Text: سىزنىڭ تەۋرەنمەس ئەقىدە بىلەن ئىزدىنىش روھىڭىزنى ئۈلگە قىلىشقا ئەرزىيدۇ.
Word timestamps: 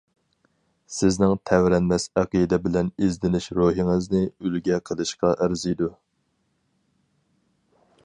سىزنىڭ 0.95 1.33
تەۋرەنمەس 1.49 2.07
ئەقىدە 2.21 2.59
بىلەن 2.65 2.91
ئىزدىنىش 3.05 3.51
روھىڭىزنى 3.61 4.25
ئۈلگە 4.31 4.83
قىلىشقا 4.91 5.35
ئەرزىيدۇ. 5.37 5.95